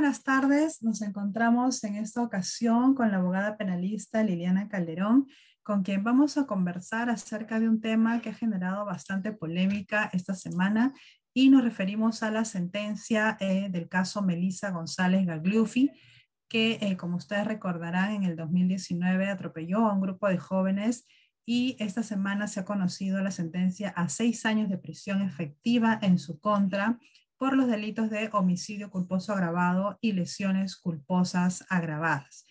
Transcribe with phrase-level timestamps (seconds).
[0.00, 0.82] buenas tardes.
[0.82, 5.26] Nos encontramos en esta ocasión con la abogada penalista Liliana Calderón,
[5.62, 10.32] con quien vamos a conversar acerca de un tema que ha generado bastante polémica esta
[10.32, 10.94] semana
[11.34, 15.90] y nos referimos a la sentencia eh, del caso Melissa González Gagliuffi,
[16.48, 21.04] que eh, como ustedes recordarán en el 2019 atropelló a un grupo de jóvenes
[21.44, 26.18] y esta semana se ha conocido la sentencia a seis años de prisión efectiva en
[26.18, 26.98] su contra
[27.40, 32.44] por los delitos de homicidio culposo agravado y lesiones culposas agravadas.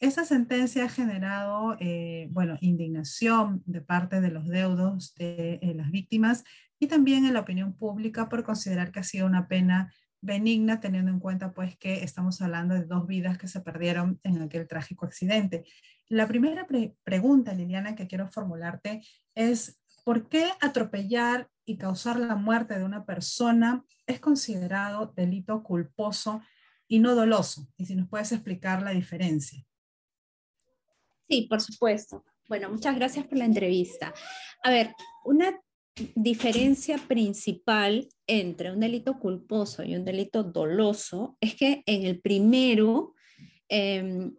[0.00, 5.92] Esta sentencia ha generado, eh, bueno, indignación de parte de los deudos de eh, las
[5.92, 6.42] víctimas
[6.80, 11.12] y también en la opinión pública por considerar que ha sido una pena benigna, teniendo
[11.12, 15.06] en cuenta pues que estamos hablando de dos vidas que se perdieron en aquel trágico
[15.06, 15.62] accidente.
[16.08, 16.66] La primera
[17.04, 19.02] pregunta, Liliana, que quiero formularte
[19.36, 26.42] es, ¿por qué atropellar y causar la muerte de una persona es considerado delito culposo
[26.88, 27.68] y no doloso.
[27.76, 29.64] Y si nos puedes explicar la diferencia.
[31.28, 32.24] Sí, por supuesto.
[32.48, 34.12] Bueno, muchas gracias por la entrevista.
[34.62, 34.94] A ver,
[35.24, 35.58] una
[36.14, 43.14] diferencia principal entre un delito culposo y un delito doloso es que en el primero,
[43.68, 44.34] em,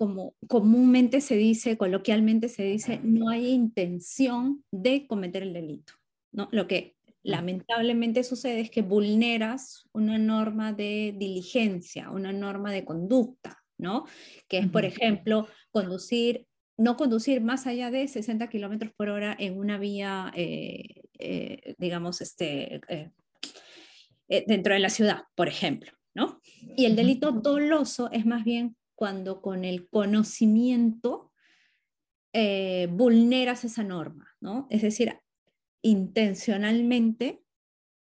[0.00, 5.92] como comúnmente se dice, coloquialmente se dice, no hay intención de cometer el delito.
[6.32, 13.62] Lo que lamentablemente sucede es que vulneras una norma de diligencia, una norma de conducta,
[13.76, 14.06] ¿no?
[14.48, 16.46] Que es, por ejemplo, conducir,
[16.78, 22.22] no conducir más allá de 60 kilómetros por hora en una vía, eh, eh, digamos,
[22.22, 23.10] este, eh,
[24.46, 26.40] dentro de la ciudad, por ejemplo, ¿no?
[26.74, 31.32] Y el delito doloso es más bien cuando con el conocimiento
[32.90, 34.66] vulneras esa norma, ¿no?
[34.68, 35.18] Es decir,
[35.80, 37.42] intencionalmente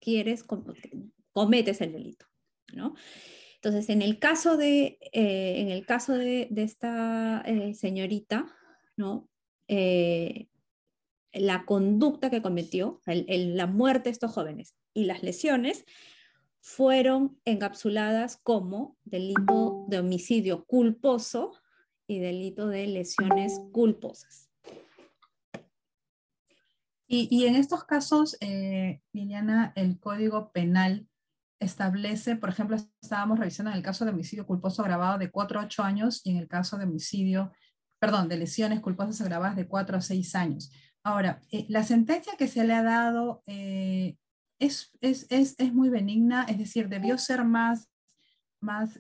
[0.01, 0.47] quieres,
[1.33, 2.25] cometes el delito,
[2.73, 2.95] ¿no?
[3.57, 8.47] Entonces, en el caso de, eh, en el caso de, esta eh, señorita,
[8.97, 9.29] ¿no?
[9.67, 10.49] Eh,
[11.35, 15.85] la conducta que cometió, la muerte de estos jóvenes y las lesiones
[16.61, 21.53] fueron encapsuladas como delito de homicidio culposo
[22.07, 24.49] y delito de lesiones culposas.
[27.11, 31.09] Y, en estos casos, eh, Liliana, el Código Penal
[31.59, 35.65] establece, por ejemplo, estábamos revisando en el caso de homicidio culposo agravado de 4 a
[35.65, 37.51] 8 años y en el caso de homicidio,
[37.99, 40.71] perdón, de lesiones culposas agravadas de 4 a 6 años.
[41.03, 44.19] Ahora, eh, la sentencia que se le ha dado eh,
[44.59, 47.89] es, es, es, es, muy benigna, es decir, debió ser más,
[48.61, 48.99] más,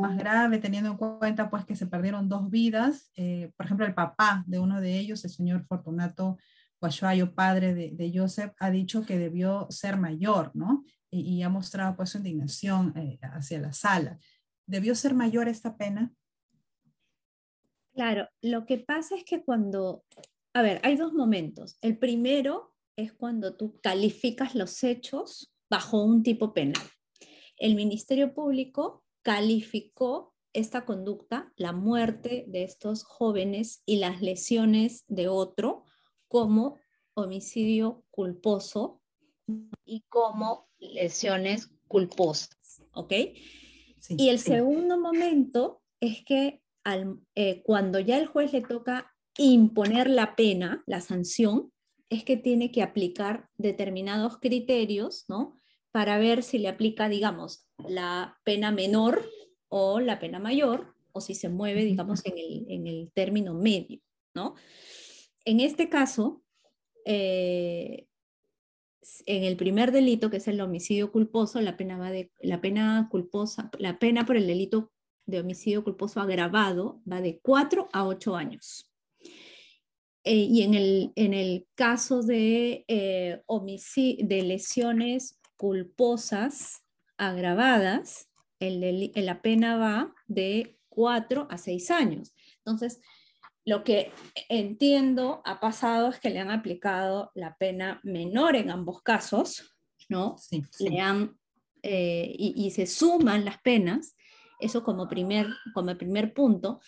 [0.00, 3.10] más grave teniendo en cuenta pues que se perdieron dos vidas.
[3.56, 6.38] por ejemplo, el papá de uno de ellos, el señor Fortunato
[6.80, 10.84] Guashuayo, padre de, Joseph, ha dicho que debió ser mayor, ¿no?
[11.10, 14.18] Y, ha mostrado pues su indignación eh, hacia la sala.
[14.66, 16.12] ¿Debió ser mayor esta pena?
[17.92, 20.04] Claro, lo que pasa es que cuando,
[20.54, 21.76] a ver, hay dos momentos.
[21.82, 22.69] El primero
[23.00, 26.82] es cuando tú calificas los hechos bajo un tipo penal.
[27.56, 35.28] El Ministerio Público calificó esta conducta, la muerte de estos jóvenes y las lesiones de
[35.28, 35.84] otro,
[36.28, 36.76] como
[37.14, 39.00] homicidio culposo
[39.84, 43.12] y como lesiones culposas, ¿ok?
[44.08, 46.62] y el segundo momento es que
[47.34, 51.72] eh, cuando ya el juez le toca imponer la pena, la sanción,
[52.10, 55.56] es que tiene que aplicar determinados criterios, ¿no?
[55.92, 59.24] Para ver si le aplica, digamos, la pena menor
[59.68, 64.00] o la pena mayor, o si se mueve, digamos, en el, en el término medio,
[64.34, 64.54] ¿no?
[65.44, 66.42] En este caso,
[67.04, 68.06] eh,
[69.26, 73.08] en el primer delito, que es el homicidio culposo, la pena, va de, la pena
[73.10, 74.92] culposa, la pena por el delito
[75.26, 78.89] de homicidio culposo agravado va de 4 a 8 años.
[80.24, 83.42] Eh, y en el, en el caso de, eh,
[84.18, 86.82] de lesiones culposas
[87.16, 88.28] agravadas,
[88.58, 92.34] el, la pena va de 4 a 6 años.
[92.58, 93.00] Entonces,
[93.64, 94.12] lo que
[94.48, 99.76] entiendo ha pasado es que le han aplicado la pena menor en ambos casos,
[100.08, 100.36] ¿no?
[100.38, 101.38] Sí, Le han,
[101.82, 104.16] eh, y, se suman las penas,
[104.60, 106.80] eso como primer, como primer punto,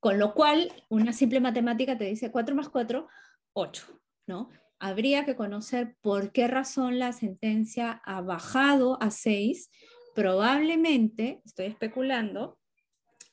[0.00, 3.06] con lo cual una simple matemática te dice 4 más 4,
[3.52, 4.50] 8, ¿no?
[4.78, 9.70] Habría que conocer por qué razón la sentencia ha bajado a 6,
[10.14, 12.58] probablemente, estoy especulando,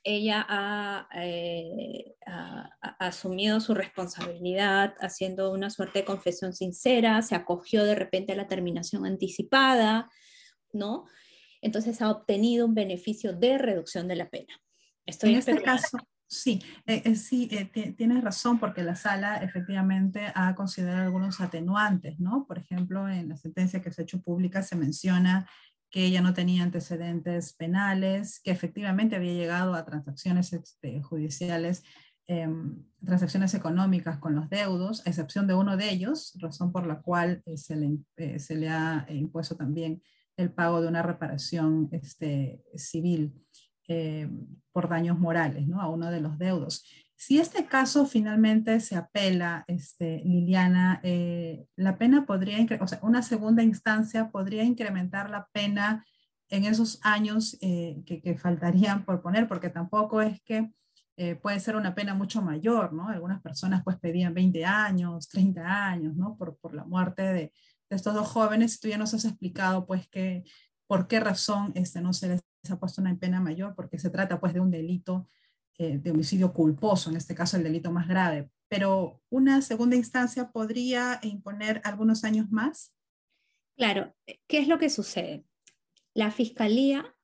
[0.04, 7.96] ella eh, ha, asumido su responsabilidad haciendo una suerte de confesión sincera, se acogió de
[7.96, 10.10] repente a la terminación anticipada,
[10.72, 11.06] ¿no?
[11.62, 14.62] entonces ha obtenido un beneficio de reducción de la pena.
[15.06, 15.98] Estoy en este caso,
[16.28, 22.20] sí, eh, eh, sí, eh, tienes razón porque la sala efectivamente ha considerado algunos atenuantes,
[22.20, 22.46] ¿no?
[22.48, 25.50] Por ejemplo, en la sentencia que se ha hecho pública se menciona
[25.90, 31.84] que ella no tenía antecedentes penales, que efectivamente había llegado a transacciones este, judiciales,
[32.28, 37.02] em, transacciones económicas con los deudos, a excepción de uno de ellos, razón por la
[37.02, 40.02] cual se le, se, le, ha impuesto también
[40.36, 43.34] el pago de una reparación este, civil.
[43.90, 44.30] Eh,
[44.74, 45.82] por daños morales ¿no?
[45.82, 46.86] a uno de los deudos.
[47.16, 53.24] Si este caso finalmente se apela, este, Liliana, eh, la pena podría, o sea, una
[53.24, 56.06] segunda instancia podría incrementar la pena
[56.50, 60.72] en esos años eh, que, faltarían por poner, porque tampoco es que
[61.42, 63.08] puede ser una pena mucho mayor, ¿no?
[63.08, 66.38] Algunas personas pues pedían 20 años, 30 años, ¿no?
[66.38, 67.34] Por, por la muerte de,
[67.90, 68.80] de, estos dos jóvenes.
[68.80, 70.44] Tú ya nos has explicado pues que
[70.86, 74.40] por qué razón este, no se les ha puesto una pena mayor porque se trata
[74.40, 75.28] pues de un delito
[75.78, 78.50] eh, de homicidio culposo, en este caso el delito más grave.
[78.68, 82.94] Pero una segunda instancia podría imponer algunos años más.
[83.76, 84.14] Claro,
[84.48, 85.46] ¿qué es lo que sucede?
[86.14, 87.16] La fiscalía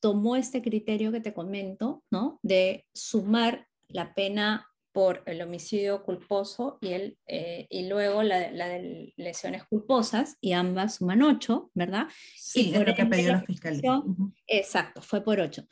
[0.00, 2.40] tomó este criterio que te comento, ¿no?
[2.42, 9.12] De sumar la pena por el homicidio culposo y, el, eh, y luego la, de
[9.16, 12.08] lesiones culposas, y ambas suman ocho, ¿verdad?
[12.36, 14.02] Sí, es lo que pidió la fiscalía.
[14.46, 15.66] Exacto, fue por ocho.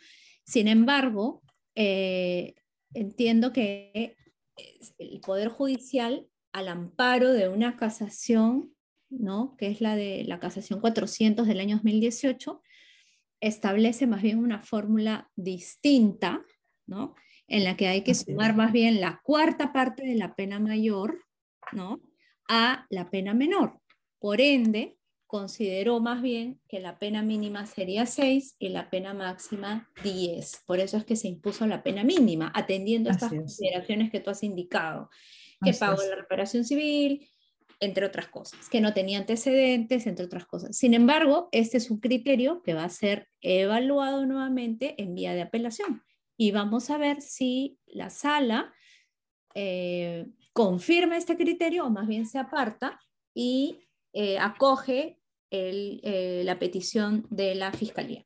[0.44, 1.42] Sin embargo,
[1.74, 2.54] eh,
[2.94, 4.16] entiendo que
[4.98, 8.74] el Poder Judicial, al amparo de una casación,
[9.10, 9.56] ¿no?
[9.56, 12.62] que es la de la casación 400 del año 2018,
[13.40, 16.44] establece más bien una fórmula distinta,
[16.86, 17.14] ¿no?
[17.48, 21.24] En la que hay que sumar más bien la cuarta parte de la pena mayor,
[21.72, 22.00] ¿no?
[22.48, 23.80] A la pena menor.
[24.20, 29.90] Por ende, consideró más bien que la pena mínima sería 6 y la pena máxima
[30.02, 30.64] 10.
[30.66, 34.42] Por eso es que se impuso la pena mínima, atendiendo estas consideraciones que tú has
[34.42, 35.10] indicado,
[35.62, 37.28] que pagó la reparación civil,
[37.80, 40.76] entre otras cosas, que no tenía antecedentes, entre otras cosas.
[40.76, 45.42] Sin embargo, este es un criterio que va a ser evaluado nuevamente en vía de
[45.42, 46.02] apelación
[46.38, 48.72] y vamos a ver si la sala
[49.54, 52.98] eh, confirma este criterio o más bien se aparta
[53.34, 55.20] y eh, acoge
[55.50, 58.24] eh, la petición de la fiscalía.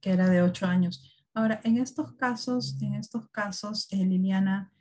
[0.00, 1.26] Que era de ocho años.
[1.34, 4.72] Ahora, en estos casos, en estos casos, Liliana,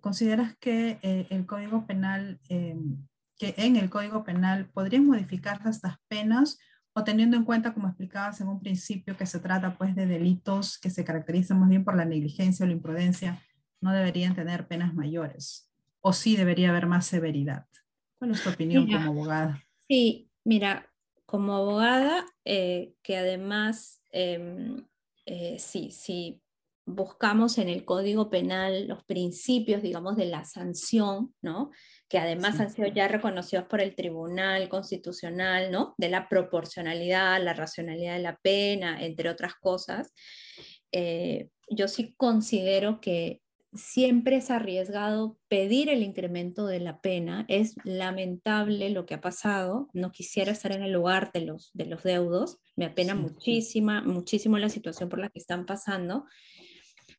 [0.00, 6.58] ¿consideras que el Código Penal, que en el Código Penal podrían modificarse estas penas
[6.98, 10.78] o teniendo en cuenta, como explicabas en un principio, que se trata pues de delitos
[10.78, 13.42] que se caracterizan más bien por la negligencia o la imprudencia,
[13.82, 15.70] no deberían tener penas mayores,
[16.00, 17.66] o sí debería haber más severidad.
[18.18, 19.62] ¿Cuál es tu opinión como abogada?
[19.86, 20.90] Sí, mira,
[21.26, 24.86] como abogada, eh, que además, em,
[25.26, 26.40] eh, sí, sí,
[26.86, 31.72] buscamos en el Código Penal los principios, digamos, de la sanción, ¿no?
[32.08, 35.94] Que además han sido ya reconocidos por el Tribunal Constitucional, ¿no?
[35.98, 40.14] De la proporcionalidad, la racionalidad de la pena, entre otras cosas.
[40.92, 43.42] Eh, yo sí considero que
[43.74, 47.44] siempre es arriesgado pedir el incremento de la pena.
[47.48, 49.90] Es lamentable lo que ha pasado.
[49.92, 52.58] No quisiera estar en el lugar de los, de los deudos.
[52.76, 56.26] Me apena muchísima, muchísimo la situación por la que están pasando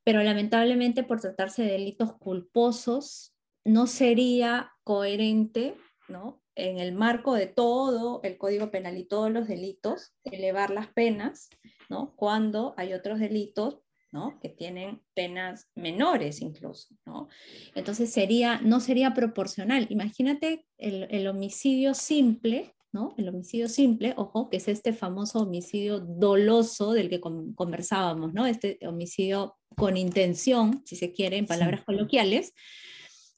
[0.07, 3.35] pero lamentablemente por tratarse de delitos culposos,
[3.65, 5.75] no sería coherente,
[6.07, 6.41] ¿no?
[6.55, 11.49] En el marco de todo el Código Penal y todos los delitos, elevar las penas,
[11.89, 12.15] ¿no?
[12.15, 13.79] Cuando hay otros delitos,
[14.13, 14.39] ¿no?
[14.39, 17.27] Que tienen penas menores incluso, ¿no?
[17.75, 19.87] Entonces sería, no sería proporcional.
[19.89, 23.13] Imagínate el, el homicidio simple, ¿no?
[23.17, 28.45] El homicidio simple, ojo, que es este famoso homicidio doloso del que conversábamos, ¿no?
[28.45, 32.53] Este homicidio con intención, si se quiere, en palabras coloquiales,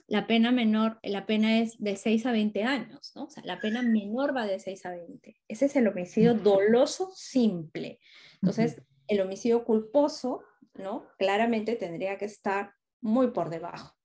[0.07, 3.25] la pena menor, la pena es de 6 a 20 años, ¿no?
[3.25, 5.37] O sea, la pena menor va de 6 a 20.
[5.47, 7.99] Ese es el homicidio doloso simple.
[8.35, 10.41] Entonces, el homicidio culposo,
[10.75, 11.05] ¿no?
[11.17, 13.95] Claramente tendría que estar muy por debajo,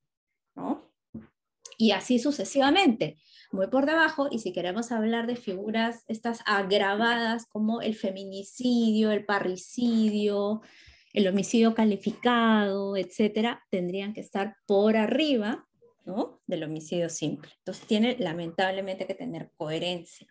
[0.56, 0.92] ¿no?
[1.78, 3.16] Y así sucesivamente,
[3.52, 4.28] muy por debajo.
[4.30, 10.62] Y si queremos hablar de figuras estas agravadas como el feminicidio, el parricidio,
[11.14, 15.66] el homicidio calificado, etcétera, tendrían que estar por arriba
[16.04, 16.40] ¿no?
[16.46, 17.50] del homicidio simple.
[17.58, 20.26] Entonces tiene lamentablemente que tener coherencia.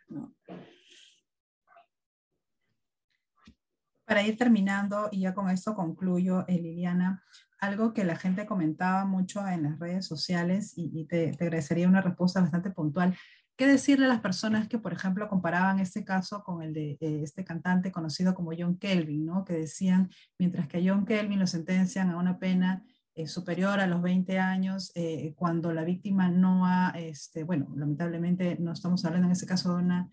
[4.05, 7.23] Para ir terminando, y ya con esto concluyo, eh, Liliana,
[7.61, 12.01] algo que la gente comentaba mucho en las redes sociales y, te, te agradecería una
[12.01, 13.17] respuesta bastante puntual.
[13.55, 17.21] ¿Qué decirle a las personas que, por ejemplo, comparaban este caso con el de eh,
[17.23, 19.45] este cantante conocido como John Kelvin, ¿no?
[19.45, 22.83] que decían, mientras que a John Kelvin lo sentencian a una pena
[23.13, 28.57] eh, superior a los 20 años, eh, cuando la víctima no ha, este, bueno, lamentablemente
[28.59, 30.09] no estamos hablando en este caso de una,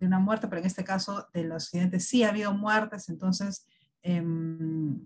[0.00, 3.66] de una muerte, pero en este caso de los accidentes sí ha habido muertes, entonces
[4.00, 5.04] em,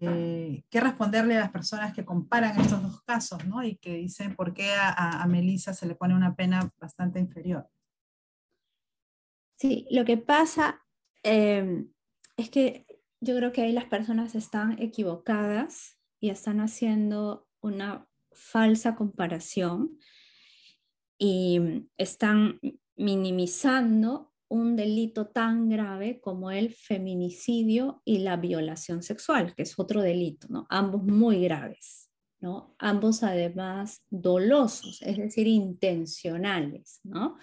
[0.00, 3.62] eh, qué responderle a las personas que comparan estos dos casos, ¿no?
[3.62, 7.68] Y que dicen por qué a, Melissa se le pone una pena bastante inferior.
[9.56, 10.82] Sí, lo que pasa
[11.22, 11.88] em,
[12.36, 12.86] es que
[13.20, 19.98] yo creo que ahí las personas están equivocadas y están haciendo una falsa comparación
[21.18, 22.60] y están
[22.96, 30.00] minimizando un delito tan grave como el feminicidio y la violación sexual, que es otro
[30.00, 30.66] delito, ¿no?
[30.70, 32.08] Ambos muy graves,
[32.40, 32.76] ¿no?
[32.78, 37.36] Ambos además dolosos, es decir, intencionales, ¿no?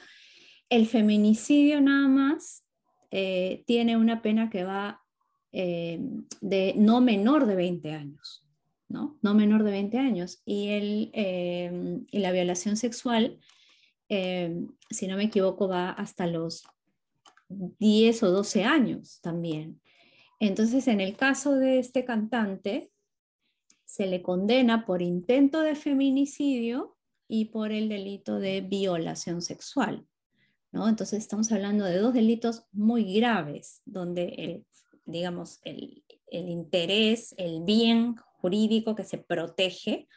[0.70, 2.63] El feminicidio nada más
[3.12, 5.01] eh, tiene una pena que va
[5.51, 6.00] eh,
[6.39, 8.48] de no menor de 20 años,
[8.88, 9.20] ¿no?
[9.22, 10.41] No menor de 20 años.
[10.46, 13.38] Y, el, eh, y la violación sexual,
[14.10, 16.65] si no me equivoco, va hasta los
[17.79, 19.81] 10 o 12 años también.
[20.39, 22.89] Entonces, en el caso de este cantante,
[23.86, 30.08] se le condena por intento de feminicidio y por el delito de violación sexual.
[30.72, 30.88] ¿no?
[30.88, 34.65] Entonces, estamos hablando de dos delitos muy graves, donde el,
[35.05, 40.08] digamos, el, el interés, el bien jurídico que se protege,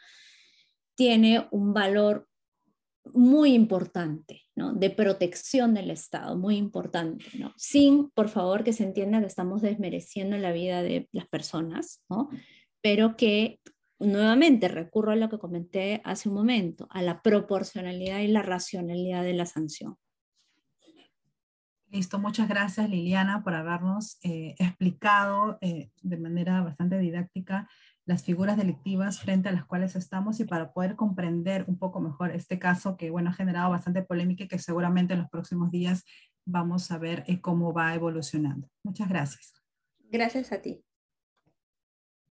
[0.95, 2.27] tiene un valor
[3.13, 4.73] muy importante, ¿no?
[4.73, 7.53] De protección del Estado, muy importante, ¿no?
[7.57, 12.29] Sin, por favor, que se entienda que estamos desmereciendo la vida de las personas, ¿no?
[12.81, 13.59] Pero que,
[13.99, 19.23] nuevamente, recurro a lo que comenté hace un momento, a la proporcionalidad y la racionalidad
[19.23, 19.97] de la sanción.
[21.89, 27.69] Listo, muchas gracias Liliana por habernos eh, explicado eh, de manera bastante didáctica
[28.05, 32.31] las figuras delictivas frente a las cuales estamos y para poder comprender un poco mejor
[32.31, 36.05] este caso que, bueno, ha generado bastante polémica y que seguramente en los próximos días
[36.45, 38.69] vamos a ver eh, cómo va evolucionando.
[38.83, 39.53] Muchas gracias.
[40.11, 40.84] Gracias a ti.